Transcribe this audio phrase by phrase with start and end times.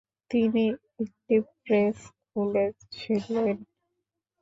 [0.31, 0.63] তিনি
[0.99, 1.97] একটি প্রেস
[2.25, 3.57] খুলেছিলেন।